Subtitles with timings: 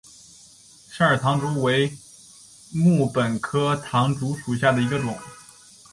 [0.89, 1.93] 肾耳唐竹为
[2.73, 5.15] 禾本科唐竹属下的一个种。